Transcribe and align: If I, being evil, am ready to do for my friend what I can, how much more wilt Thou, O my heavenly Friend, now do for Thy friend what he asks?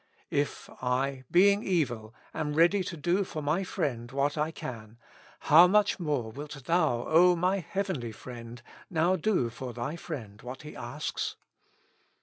If 0.31 0.67
I, 0.81 1.25
being 1.29 1.61
evil, 1.61 2.15
am 2.33 2.55
ready 2.55 2.83
to 2.85 2.97
do 2.97 3.23
for 3.23 3.39
my 3.43 3.63
friend 3.63 4.11
what 4.11 4.35
I 4.35 4.49
can, 4.49 4.97
how 5.41 5.67
much 5.67 5.99
more 5.99 6.31
wilt 6.31 6.65
Thou, 6.65 7.05
O 7.07 7.35
my 7.35 7.59
heavenly 7.59 8.11
Friend, 8.11 8.59
now 8.89 9.15
do 9.15 9.51
for 9.51 9.73
Thy 9.73 9.95
friend 9.95 10.41
what 10.41 10.63
he 10.63 10.75
asks? 10.75 11.35